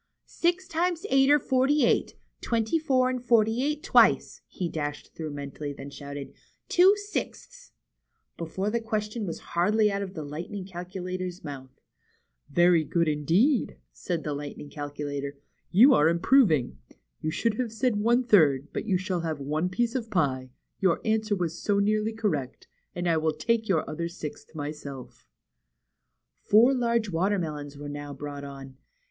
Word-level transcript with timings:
"Six 0.25 0.67
times 0.67 1.05
eight 1.11 1.29
are 1.29 1.37
forty 1.37 1.85
eight; 1.85 2.15
twenty 2.41 2.79
four 2.79 3.07
in 3.11 3.19
forty 3.19 3.51
THE 3.51 3.57
LIGHTNING 3.59 3.81
CAL 3.83 3.91
CULATOR. 3.91 3.91
BEHIND 3.99 4.09
THE 4.09 4.09
WARDROBE. 4.09 4.33
77 4.33 4.33
eight 4.33 4.33
twice/' 4.33 4.41
he 4.57 4.69
dashed 4.69 5.13
through 5.13 5.29
mentally, 5.29 5.73
then 5.73 5.89
shouted, 5.91 6.33
Two 6.69 6.97
sixths!" 6.97 7.71
before 8.39 8.71
the 8.71 8.81
question 8.81 9.27
was 9.27 9.39
hardly 9.53 9.91
out 9.91 10.01
of 10.01 10.15
the 10.15 10.23
Lightning 10.23 10.65
Calculator's 10.65 11.43
mouth. 11.43 11.79
i^Yery 12.51 12.89
good, 12.89 13.07
indeed," 13.07 13.77
said 13.93 14.23
the 14.23 14.33
Lightning 14.33 14.71
Calculator. 14.71 15.37
^^You 15.71 15.93
are 15.93 16.09
improving. 16.09 16.79
You 17.21 17.29
should 17.29 17.59
have 17.59 17.71
said 17.71 17.97
one 17.97 18.23
third, 18.23 18.69
but 18.73 18.85
you 18.85 18.97
shall 18.97 19.19
have 19.19 19.39
one 19.39 19.69
piece 19.69 19.93
of 19.93 20.09
pie, 20.09 20.49
your 20.79 20.99
answer 21.05 21.35
was 21.35 21.61
so 21.61 21.77
nearly 21.77 22.13
correct, 22.13 22.67
and 22.95 23.07
I 23.07 23.17
will 23.17 23.33
take 23.33 23.69
your 23.69 23.87
other 23.87 24.07
sixth 24.07 24.55
myself." 24.55 25.27
Four 26.41 26.73
large 26.73 27.11
watermelons 27.11 27.77
were 27.77 27.87
now 27.87 28.15
brought 28.15 28.43
on. 28.43 28.77